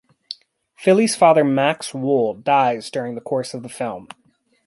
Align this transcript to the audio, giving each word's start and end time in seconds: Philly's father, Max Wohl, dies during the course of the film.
Philly's 0.75 1.15
father, 1.15 1.43
Max 1.43 1.93
Wohl, 1.93 2.33
dies 2.33 2.89
during 2.89 3.13
the 3.13 3.21
course 3.21 3.53
of 3.53 3.61
the 3.61 3.69
film. 3.69 4.07